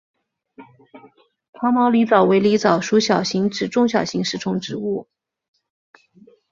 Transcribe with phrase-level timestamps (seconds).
[1.53, 5.07] 长毛狸藻为狸藻属小型至中型食虫植物。